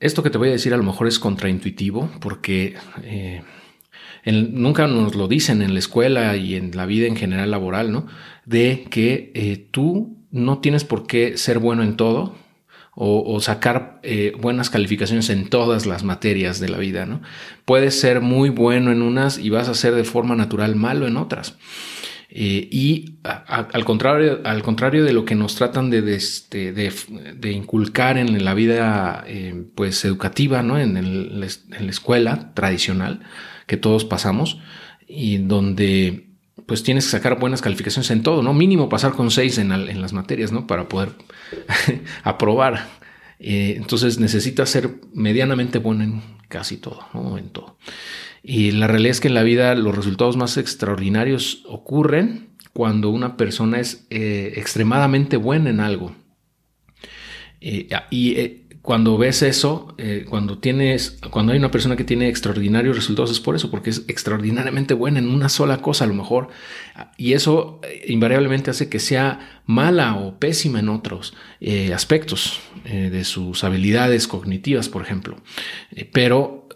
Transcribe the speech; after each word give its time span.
Esto 0.00 0.22
que 0.22 0.30
te 0.30 0.38
voy 0.38 0.48
a 0.48 0.52
decir 0.52 0.72
a 0.74 0.76
lo 0.76 0.84
mejor 0.84 1.08
es 1.08 1.18
contraintuitivo 1.18 2.08
porque 2.20 2.76
eh, 3.02 3.42
nunca 4.24 4.86
nos 4.86 5.16
lo 5.16 5.26
dicen 5.26 5.60
en 5.60 5.72
la 5.72 5.80
escuela 5.80 6.36
y 6.36 6.54
en 6.54 6.70
la 6.76 6.86
vida 6.86 7.08
en 7.08 7.16
general 7.16 7.50
laboral, 7.50 7.90
¿no? 7.90 8.06
De 8.44 8.86
que 8.90 9.32
eh, 9.34 9.66
tú 9.72 10.16
no 10.30 10.58
tienes 10.58 10.84
por 10.84 11.08
qué 11.08 11.36
ser 11.36 11.58
bueno 11.58 11.82
en 11.82 11.96
todo 11.96 12.36
o, 13.00 13.40
sacar 13.40 14.00
eh, 14.02 14.32
buenas 14.40 14.70
calificaciones 14.70 15.30
en 15.30 15.48
todas 15.48 15.86
las 15.86 16.02
materias 16.02 16.58
de 16.58 16.68
la 16.68 16.78
vida, 16.78 17.06
¿no? 17.06 17.20
Puedes 17.64 17.98
ser 17.98 18.20
muy 18.20 18.50
bueno 18.50 18.90
en 18.90 19.02
unas 19.02 19.38
y 19.38 19.50
vas 19.50 19.68
a 19.68 19.74
ser 19.74 19.94
de 19.94 20.02
forma 20.02 20.34
natural 20.34 20.74
malo 20.74 21.06
en 21.06 21.16
otras. 21.16 21.56
Eh, 22.30 22.68
y 22.70 23.16
al, 23.24 23.84
contrario, 23.86 24.40
al 24.44 24.62
contrario 24.62 25.02
de 25.02 25.14
lo 25.14 25.24
que 25.24 25.34
nos 25.34 25.54
tratan 25.54 25.88
de, 25.88 26.14
este, 26.14 26.72
de, 26.72 27.52
inculcar 27.52 28.18
en 28.18 28.44
la 28.44 28.52
vida 28.52 29.24
eh, 29.26 29.64
pues 29.74 30.04
educativa, 30.04 30.62
¿no? 30.62 30.78
en, 30.78 30.98
en, 30.98 31.40
la 31.40 31.46
escuela 31.90 32.52
tradicional 32.52 33.20
que 33.66 33.78
todos 33.78 34.04
pasamos, 34.04 34.58
y 35.06 35.38
donde 35.38 36.26
pues 36.66 36.82
tienes 36.82 37.06
que 37.06 37.12
sacar 37.12 37.38
buenas 37.38 37.62
calificaciones 37.62 38.10
en 38.10 38.22
todo, 38.22 38.42
¿no? 38.42 38.52
Mínimo 38.52 38.90
pasar 38.90 39.12
con 39.12 39.30
seis 39.30 39.56
en, 39.56 39.72
en 39.72 40.02
las 40.02 40.12
materias, 40.12 40.52
¿no? 40.52 40.66
Para 40.66 40.86
poder 40.86 41.12
aprobar. 42.24 42.86
Eh, 43.40 43.74
entonces 43.76 44.18
necesitas 44.18 44.68
ser 44.70 44.90
medianamente 45.12 45.78
bueno 45.78 46.04
en 46.04 46.22
casi 46.48 46.76
todo. 46.76 47.00
En 47.36 47.50
todo. 47.50 47.78
Y 48.42 48.72
la 48.72 48.86
realidad 48.86 49.12
es 49.12 49.20
que 49.20 49.28
en 49.28 49.34
la 49.34 49.42
vida 49.42 49.74
los 49.74 49.94
resultados 49.94 50.36
más 50.36 50.56
extraordinarios 50.56 51.62
ocurren 51.66 52.50
cuando 52.72 53.10
una 53.10 53.36
persona 53.36 53.80
es 53.80 54.06
eh, 54.10 54.54
extremadamente 54.56 55.36
buena 55.36 55.70
en 55.70 55.80
algo. 55.80 56.14
Eh, 57.60 57.88
y 58.10 58.67
cuando 58.88 59.18
ves 59.18 59.42
eso, 59.42 59.94
cuando 60.30 60.56
tienes, 60.60 61.18
cuando 61.30 61.52
hay 61.52 61.58
una 61.58 61.70
persona 61.70 61.94
que 61.94 62.04
tiene 62.04 62.30
extraordinarios 62.30 62.96
resultados 62.96 63.30
es 63.30 63.38
por 63.38 63.54
eso, 63.54 63.70
porque 63.70 63.90
es 63.90 64.04
extraordinariamente 64.08 64.94
buena 64.94 65.18
en 65.18 65.28
una 65.28 65.50
sola 65.50 65.82
cosa 65.82 66.04
a 66.04 66.06
lo 66.06 66.14
mejor, 66.14 66.48
y 67.18 67.34
eso 67.34 67.82
invariablemente 68.06 68.70
hace 68.70 68.88
que 68.88 68.98
sea 68.98 69.60
mala 69.66 70.14
o 70.14 70.38
pésima 70.38 70.80
en 70.80 70.88
otros 70.88 71.34
aspectos 71.92 72.60
de 72.84 73.24
sus 73.24 73.62
habilidades 73.62 74.26
cognitivas, 74.26 74.88
por 74.88 75.02
ejemplo. 75.02 75.36
pero 76.14 76.66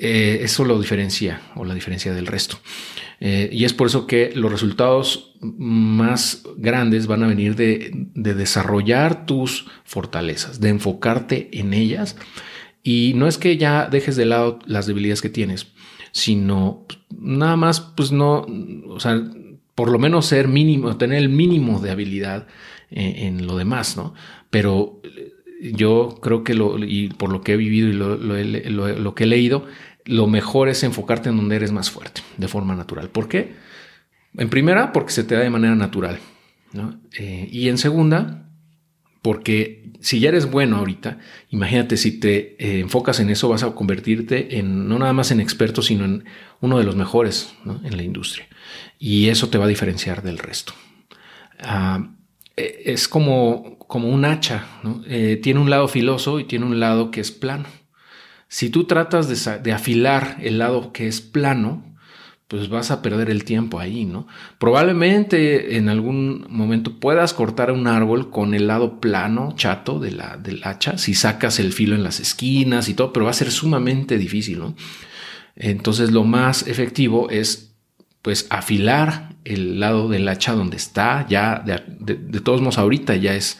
eh, 0.00 0.44
eso 0.44 0.64
lo 0.64 0.78
diferencia 0.78 1.40
o 1.56 1.64
la 1.64 1.74
diferencia 1.74 2.14
del 2.14 2.28
resto. 2.28 2.60
Eh, 3.20 3.48
y 3.52 3.64
es 3.64 3.72
por 3.72 3.88
eso 3.88 4.06
que 4.06 4.32
los 4.34 4.50
resultados 4.50 5.34
más 5.40 6.44
grandes 6.56 7.06
van 7.06 7.24
a 7.24 7.26
venir 7.26 7.56
de, 7.56 7.90
desarrollar 8.14 9.26
tus 9.26 9.66
fortalezas, 9.84 10.60
de 10.60 10.68
enfocarte 10.68 11.48
en 11.52 11.74
ellas. 11.74 12.16
Y 12.82 13.12
no 13.16 13.26
es 13.26 13.38
que 13.38 13.56
ya 13.56 13.88
dejes 13.88 14.16
de 14.16 14.26
lado 14.26 14.60
las 14.66 14.86
debilidades 14.86 15.20
que 15.20 15.28
tienes, 15.28 15.68
sino 16.12 16.86
nada 17.10 17.56
más, 17.56 17.80
pues 17.80 18.12
no, 18.12 18.46
o 18.86 19.00
sea, 19.00 19.20
por 19.74 19.90
lo 19.90 19.98
menos 19.98 20.26
ser 20.26 20.48
mínimo, 20.48 20.96
tener 20.96 21.18
el 21.18 21.28
mínimo 21.28 21.80
de 21.80 21.90
habilidad 21.90 22.46
en, 22.90 23.38
en 23.40 23.46
lo 23.46 23.56
demás, 23.56 23.96
¿no? 23.96 24.14
Pero 24.50 25.02
yo 25.60 26.18
creo 26.22 26.44
que 26.44 26.54
lo, 26.54 26.78
y 26.78 27.08
por 27.08 27.30
lo 27.30 27.42
que 27.42 27.54
he 27.54 27.56
vivido 27.56 27.88
y 27.88 27.92
lo, 27.92 29.14
que 29.14 29.24
he 29.24 29.26
leído, 29.26 29.66
lo 30.08 30.26
mejor 30.26 30.68
es 30.68 30.82
enfocarte 30.82 31.28
en 31.28 31.36
donde 31.36 31.56
eres 31.56 31.72
más 31.72 31.90
fuerte, 31.90 32.22
de 32.36 32.48
forma 32.48 32.74
natural. 32.74 33.08
¿Por 33.10 33.28
qué? 33.28 33.54
En 34.36 34.48
primera, 34.48 34.92
porque 34.92 35.12
se 35.12 35.24
te 35.24 35.34
da 35.34 35.42
de 35.42 35.50
manera 35.50 35.74
natural. 35.74 36.18
Eh, 37.12 37.48
y 37.50 37.68
en 37.68 37.78
segunda, 37.78 38.50
porque 39.22 39.92
si 40.00 40.20
ya 40.20 40.28
eres 40.28 40.50
bueno 40.50 40.76
ahorita, 40.76 41.18
imagínate 41.50 41.96
si 41.96 42.18
te 42.18 42.56
eh, 42.58 42.80
enfocas 42.80 43.20
en 43.20 43.30
eso, 43.30 43.48
vas 43.48 43.62
a 43.62 43.74
convertirte 43.74 44.58
en 44.58 44.88
no 44.88 44.98
nada 44.98 45.12
más 45.12 45.30
en 45.30 45.40
experto, 45.40 45.82
sino 45.82 46.04
en 46.04 46.24
uno 46.60 46.78
de 46.78 46.84
los 46.84 46.96
mejores 46.96 47.54
en 47.84 47.96
la 47.96 48.02
industria. 48.02 48.48
Y 48.98 49.28
eso 49.28 49.48
te 49.48 49.58
va 49.58 49.66
a 49.66 49.68
diferenciar 49.68 50.22
del 50.22 50.38
resto. 50.38 50.72
Ah, 51.60 52.10
e, 52.56 52.82
es 52.86 53.08
como 53.08 53.78
como 53.88 54.10
un 54.10 54.26
hacha, 54.26 54.66
eh, 55.06 55.40
tiene 55.42 55.60
un 55.60 55.70
lado 55.70 55.88
filoso 55.88 56.38
y 56.38 56.44
tiene 56.44 56.66
un 56.66 56.78
lado 56.78 57.10
que 57.10 57.20
es 57.20 57.32
plano. 57.32 57.64
Si 58.48 58.70
tú 58.70 58.84
tratas 58.84 59.28
de, 59.62 59.72
afilar 59.72 60.38
el 60.40 60.58
lado 60.58 60.92
que 60.92 61.06
es 61.06 61.20
plano, 61.20 61.84
pues 62.48 62.70
vas 62.70 62.90
a 62.90 63.02
perder 63.02 63.28
el 63.28 63.44
tiempo 63.44 63.78
ahí, 63.78 64.06
¿no? 64.06 64.26
Probablemente 64.58 65.76
en 65.76 65.90
algún 65.90 66.46
momento 66.48 66.98
puedas 66.98 67.34
cortar 67.34 67.70
un 67.70 67.86
árbol 67.86 68.30
con 68.30 68.54
el 68.54 68.66
lado 68.66 69.00
plano, 69.00 69.52
chato 69.54 70.00
de 70.00 70.12
la, 70.12 70.38
del 70.38 70.62
hacha, 70.64 70.96
si 70.96 71.12
sacas 71.12 71.58
el 71.60 71.74
filo 71.74 71.94
en 71.94 72.02
las 72.02 72.20
esquinas 72.20 72.88
y 72.88 72.94
todo, 72.94 73.12
pero 73.12 73.26
va 73.26 73.32
a 73.32 73.34
ser 73.34 73.50
sumamente 73.50 74.16
difícil, 74.16 74.60
¿no? 74.60 74.74
Entonces 75.54 76.10
lo 76.10 76.24
más 76.24 76.66
efectivo 76.66 77.28
es 77.28 77.74
pues 78.22 78.46
afilar 78.48 79.36
el 79.44 79.78
lado 79.78 80.08
del 80.08 80.26
hacha 80.26 80.52
donde 80.54 80.78
está, 80.78 81.26
ya 81.28 81.62
de 81.66 82.40
todos 82.40 82.62
modos 82.62 82.78
ahorita 82.78 83.14
ya 83.16 83.34
es 83.34 83.58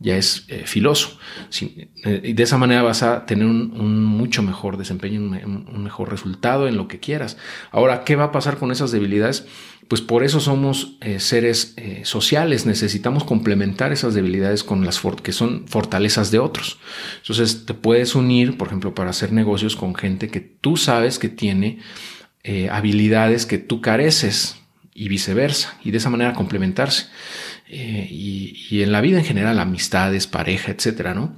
ya 0.00 0.16
es 0.16 0.44
eh, 0.48 0.62
filoso. 0.64 1.18
Eh, 1.60 2.20
y 2.24 2.32
de 2.32 2.42
esa 2.42 2.56
manera 2.56 2.82
vas 2.82 3.02
a 3.02 3.26
tener 3.26 3.46
un, 3.46 4.04
mucho 4.04 4.42
mejor 4.42 4.76
desempeño, 4.76 5.20
un, 5.20 5.82
mejor 5.82 6.10
resultado 6.10 6.68
en 6.68 6.76
lo 6.76 6.86
que 6.86 7.00
quieras. 7.00 7.36
Ahora, 7.70 8.04
¿qué 8.04 8.14
va 8.16 8.24
a 8.24 8.32
pasar 8.32 8.58
con 8.58 8.70
esas 8.70 8.92
debilidades? 8.92 9.46
Pues 9.88 10.00
por 10.02 10.22
eso 10.22 10.38
somos 10.38 10.98
eh, 11.00 11.18
seres 11.18 11.74
sociales, 12.02 12.66
necesitamos 12.66 13.24
complementar 13.24 13.90
esas 13.90 14.12
debilidades 14.12 14.62
con 14.62 14.84
las 14.84 15.00
que 15.22 15.32
son 15.32 15.66
fortalezas 15.66 16.30
de 16.30 16.38
otros. 16.38 16.78
Entonces 17.22 17.64
te 17.64 17.72
puedes 17.72 18.14
unir, 18.14 18.58
por 18.58 18.68
ejemplo, 18.68 18.94
para 18.94 19.10
hacer 19.10 19.32
negocios 19.32 19.76
con 19.76 19.94
gente 19.94 20.28
que 20.28 20.40
tú 20.40 20.76
sabes 20.76 21.18
que 21.18 21.30
tiene 21.30 21.78
habilidades 22.70 23.46
que 23.46 23.58
tú 23.58 23.80
careces 23.80 24.56
y 24.98 25.08
viceversa, 25.08 25.78
y 25.84 25.92
de 25.92 25.98
esa 25.98 26.10
manera 26.10 26.34
complementarse. 26.34 27.06
Eh, 27.70 28.08
y, 28.10 28.82
en 28.82 28.92
la 28.92 29.00
vida 29.00 29.18
en 29.18 29.24
general, 29.24 29.58
amistades, 29.58 30.26
pareja, 30.26 30.72
etcétera, 30.72 31.14
¿no? 31.14 31.36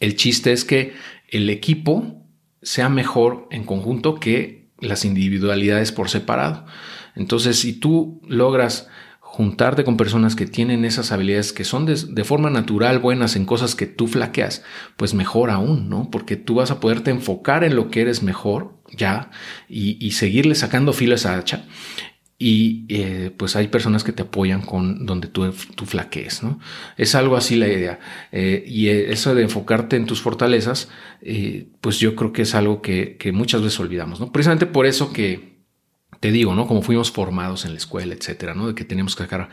El 0.00 0.16
chiste 0.16 0.52
es 0.52 0.64
que 0.64 0.94
el 1.28 1.50
equipo 1.50 2.26
sea 2.62 2.88
mejor 2.88 3.48
en 3.50 3.64
conjunto 3.64 4.14
que 4.14 4.70
las 4.78 5.04
individualidades 5.04 5.92
por 5.92 6.08
separado. 6.08 6.64
Entonces, 7.14 7.58
si 7.58 7.74
tú 7.74 8.20
logras 8.26 8.88
juntarte 9.20 9.84
con 9.84 9.96
personas 9.96 10.36
que 10.36 10.46
tienen 10.46 10.84
esas 10.84 11.12
habilidades 11.12 11.52
que 11.52 11.64
son 11.64 11.86
de, 11.86 12.24
forma 12.24 12.50
natural 12.50 12.98
buenas 12.98 13.36
en 13.36 13.46
cosas 13.46 13.74
que 13.74 13.86
tú 13.86 14.06
flaqueas, 14.06 14.62
pues 14.96 15.14
mejor 15.14 15.50
aún, 15.50 15.88
¿no? 15.88 16.10
Porque 16.10 16.36
tú 16.36 16.56
vas 16.56 16.70
a 16.70 16.80
poderte 16.80 17.10
enfocar 17.10 17.64
en 17.64 17.76
lo 17.76 17.90
que 17.90 18.02
eres 18.02 18.22
mejor 18.22 18.78
ya 18.94 19.30
y, 19.68 20.04
y 20.04 20.12
seguirle 20.12 20.54
sacando 20.54 20.92
filo 20.92 21.12
a 21.12 21.16
esa 21.16 21.36
hacha 21.36 21.66
y 22.44 22.86
eh, 22.88 23.30
pues 23.36 23.54
hay 23.54 23.68
personas 23.68 24.02
que 24.02 24.10
te 24.10 24.22
apoyan 24.22 24.62
con 24.62 25.06
donde 25.06 25.28
tú, 25.28 25.54
tú 25.76 25.86
flaquees, 25.86 26.42
¿no? 26.42 26.58
Es 26.96 27.14
algo 27.14 27.36
así 27.36 27.54
la 27.54 27.68
idea. 27.68 28.00
Eh, 28.32 28.64
y 28.66 28.88
eso 28.88 29.32
de 29.36 29.42
enfocarte 29.42 29.94
en 29.94 30.06
tus 30.06 30.20
fortalezas, 30.20 30.88
eh, 31.20 31.68
pues 31.80 32.00
yo 32.00 32.16
creo 32.16 32.32
que 32.32 32.42
es 32.42 32.56
algo 32.56 32.82
que, 32.82 33.16
que, 33.16 33.30
muchas 33.30 33.62
veces 33.62 33.78
olvidamos, 33.78 34.18
¿no? 34.18 34.32
Precisamente 34.32 34.66
por 34.66 34.86
eso 34.86 35.12
que 35.12 35.52
te 36.18 36.32
digo, 36.32 36.56
¿no? 36.56 36.66
Como 36.66 36.82
fuimos 36.82 37.12
formados 37.12 37.64
en 37.64 37.74
la 37.74 37.78
escuela, 37.78 38.12
etcétera, 38.12 38.54
¿no? 38.54 38.66
De 38.66 38.74
que 38.74 38.84
tenemos 38.84 39.14
que 39.14 39.22
sacar 39.22 39.48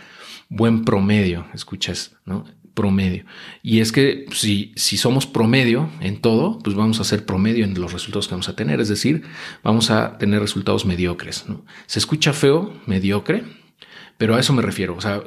buen 0.50 0.84
promedio, 0.84 1.46
escuchas, 1.54 2.16
¿no? 2.26 2.46
Promedio. 2.74 3.26
Y 3.62 3.80
es 3.80 3.92
que 3.92 4.26
si, 4.32 4.74
si 4.76 4.98
somos 4.98 5.26
promedio 5.26 5.90
en 6.00 6.22
todo, 6.22 6.60
pues 6.60 6.76
vamos 6.76 7.00
a 7.00 7.04
ser 7.04 7.26
promedio 7.26 7.66
en 7.66 7.80
los 7.80 7.94
resultados 7.94 8.28
que 8.28 8.34
vamos 8.34 8.50
a 8.50 8.56
tener. 8.56 8.80
Es 8.80 8.90
decir, 8.90 9.24
vamos 9.64 9.92
a 9.92 10.18
tener 10.18 10.42
resultados 10.42 10.86
mediocres. 10.86 11.46
¿no? 11.48 11.66
Se 11.86 12.00
escucha 12.00 12.34
feo, 12.34 12.74
mediocre, 12.86 13.44
pero 14.18 14.36
a 14.36 14.40
eso 14.40 14.54
me 14.54 14.62
refiero. 14.62 14.96
O 14.96 15.02
sea, 15.02 15.22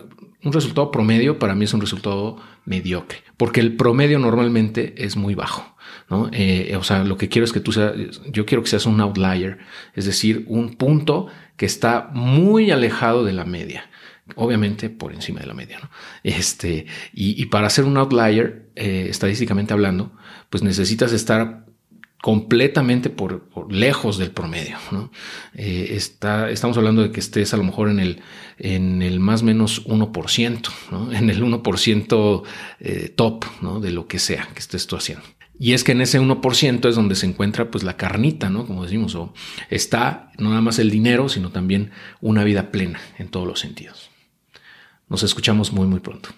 un 0.45 0.53
resultado 0.53 0.91
promedio 0.91 1.39
para 1.39 1.55
mí 1.55 1.65
es 1.65 1.75
un 1.75 1.81
resultado 1.81 2.37
mediocre, 2.65 3.19
porque 3.37 3.61
el 3.61 3.77
promedio 3.77 4.19
normalmente 4.19 4.95
es 4.97 5.17
muy 5.17 5.35
bajo. 5.35 5.77
¿no? 6.09 6.29
Eh, 6.33 6.75
o 6.77 6.83
sea, 6.83 7.05
lo 7.05 7.17
que 7.17 7.29
quiero 7.29 7.45
es 7.45 7.53
que 7.53 7.61
tú 7.61 7.73
seas, 7.73 7.95
yo 8.31 8.45
quiero 8.45 8.63
que 8.63 8.69
seas 8.69 8.87
un 8.87 9.01
outlier, 9.01 9.59
es 9.95 10.05
decir, 10.05 10.45
un 10.49 10.75
punto 10.75 11.29
que 11.57 11.67
está 11.67 12.11
muy 12.13 12.71
alejado 12.71 13.25
de 13.25 13.33
la 13.33 13.45
media 13.45 13.89
obviamente 14.37 14.89
por 14.89 15.13
encima 15.13 15.41
de 15.41 15.47
la 15.47 15.55
media. 15.55 15.79
¿no? 15.83 15.91
Este, 16.23 16.87
y, 17.13 17.47
para 17.47 17.69
ser 17.71 17.85
un 17.85 17.97
outlier, 17.97 18.71
eh, 18.77 19.07
estadísticamente 19.11 19.73
hablando, 19.73 20.13
pues 20.49 20.63
necesitas 20.63 21.13
estar 21.13 21.67
completamente 22.23 23.11
por, 23.11 23.43
lejos 23.69 24.17
del 24.17 24.31
promedio. 24.31 24.79
Eh, 25.55 25.89
está, 25.91 26.51
estamos 26.51 26.79
hablando 26.79 27.03
de 27.03 27.11
que 27.11 27.19
estés 27.19 27.53
a 27.53 27.57
lo 27.57 27.65
mejor 27.65 27.91
en 27.91 27.99
el, 27.99 28.21
en 28.59 29.03
el 29.03 29.19
más 29.19 29.43
menos 29.43 29.85
1%, 29.87 30.69
¿no? 30.93 31.13
en 31.13 31.31
el 31.31 31.43
1% 31.43 32.43
eh, 32.79 33.13
top 33.15 33.45
de 33.83 33.91
lo 33.91 34.07
que 34.07 34.21
sea 34.21 34.49
que 34.55 34.61
estés 34.61 34.87
tú 34.87 34.95
haciendo. 34.95 35.25
Y 35.59 35.73
es 35.73 35.83
que 35.83 35.93
en 35.93 36.01
ese 36.01 36.21
1% 36.21 36.89
es 36.89 36.95
donde 36.95 37.17
se 37.17 37.27
encuentra 37.27 37.73
pues 37.73 37.83
la 37.83 37.97
carnita, 37.97 38.51
¿no? 38.51 38.69
Como 38.69 38.85
decimos, 38.85 39.17
o 39.17 39.35
está 39.69 40.31
no 40.39 40.51
nada 40.51 40.61
más 40.61 40.79
el 40.79 40.91
dinero, 40.91 41.29
sino 41.29 41.51
también 41.51 41.91
una 42.21 42.45
vida 42.45 42.71
plena 42.71 43.01
en 43.19 43.29
todos 43.29 43.49
los 43.49 43.59
sentidos. 43.59 44.11
Nos 45.09 45.25
escuchamos 45.25 45.73
muy, 45.73 45.89
muy 45.89 45.99
pronto. 45.99 46.29